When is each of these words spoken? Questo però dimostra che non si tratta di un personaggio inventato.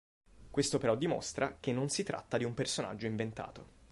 Questo 0.49 0.79
però 0.79 0.95
dimostra 0.95 1.57
che 1.59 1.71
non 1.71 1.89
si 1.89 2.01
tratta 2.01 2.39
di 2.39 2.43
un 2.43 2.55
personaggio 2.55 3.05
inventato. 3.05 3.77